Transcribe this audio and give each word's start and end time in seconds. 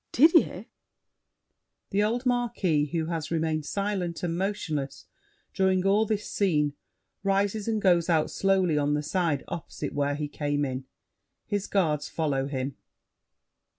Didier? 0.11 0.65
[The 1.91 2.01
old 2.01 2.25
Marquis, 2.25 2.85
who 2.87 3.05
has 3.05 3.29
remained 3.29 3.67
silent 3.67 4.23
and 4.23 4.35
motionless 4.35 5.05
during 5.53 5.85
all 5.85 6.07
this 6.07 6.27
scene, 6.27 6.73
rises 7.21 7.67
and 7.67 7.79
goes 7.79 8.09
out 8.09 8.31
slowly 8.31 8.79
on 8.79 8.95
the 8.95 9.03
side 9.03 9.43
opposite 9.47 9.93
where 9.93 10.15
he 10.15 10.27
came 10.27 10.65
in. 10.65 10.85
His 11.45 11.67
guards 11.67 12.09
follow 12.09 12.47
him. 12.47 12.77